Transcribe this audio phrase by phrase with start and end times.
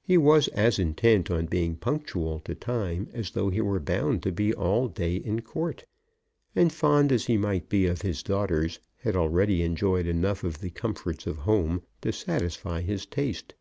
[0.00, 4.32] He was as intent on being punctual to time as though he were bound to
[4.32, 5.84] be all day in Court:
[6.56, 10.70] and, fond as he might be of his daughters, had already enjoyed enough of the
[10.70, 13.52] comforts of home to satisfy his taste.